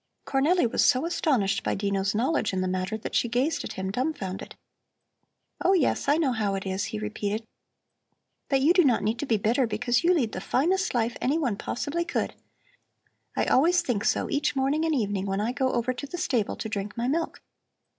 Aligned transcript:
Cornelli 0.25 0.65
was 0.65 0.83
so 0.83 1.05
astonished 1.05 1.61
by 1.63 1.75
Dino's 1.75 2.15
knowledge 2.15 2.53
in 2.53 2.61
the 2.61 2.67
matter 2.67 2.97
that 2.97 3.13
she 3.13 3.29
gazed 3.29 3.63
at 3.63 3.73
him 3.73 3.91
dumfounded. 3.91 4.55
"Oh, 5.63 5.73
yes, 5.73 6.07
I 6.09 6.17
know 6.17 6.31
how 6.31 6.55
it 6.55 6.65
is," 6.65 6.85
he 6.85 6.97
repeated. 6.97 7.45
"But 8.49 8.61
you 8.61 8.73
do 8.73 8.83
not 8.83 9.03
need 9.03 9.19
to 9.19 9.27
be 9.27 9.37
bitter, 9.37 9.67
because 9.67 10.03
you 10.03 10.15
lead 10.15 10.31
the 10.31 10.41
finest 10.41 10.95
life 10.95 11.17
anyone 11.21 11.55
possibly 11.55 12.03
could. 12.03 12.33
I 13.37 13.45
always 13.45 13.83
think 13.83 14.03
so 14.03 14.27
each 14.27 14.55
morning 14.55 14.85
and 14.85 14.95
evening 14.95 15.27
when 15.27 15.39
I 15.39 15.51
go 15.51 15.71
over 15.71 15.93
to 15.93 16.07
the 16.07 16.17
stable 16.17 16.55
to 16.55 16.67
drink 16.67 16.97
my 16.97 17.07
milk. 17.07 17.39